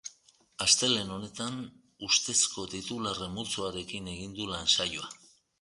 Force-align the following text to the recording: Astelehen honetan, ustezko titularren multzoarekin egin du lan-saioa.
Astelehen 0.65 1.11
honetan, 1.17 1.59
ustezko 2.09 2.67
titularren 2.73 3.37
multzoarekin 3.39 4.11
egin 4.17 4.37
du 4.41 4.53
lan-saioa. 4.57 5.17